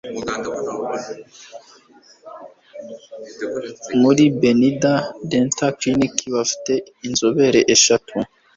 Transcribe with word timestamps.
Muri 4.01 4.23
Pineda 4.39 4.93
Dental 5.29 5.71
Clinic 5.79 6.15
bafite 6.35 6.73
inzobere 7.07 7.59
eshatu 7.75 8.15